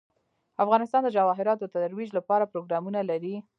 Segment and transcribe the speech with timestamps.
[0.63, 3.35] افغانستان د جواهرات د ترویج لپاره پروګرامونه لري.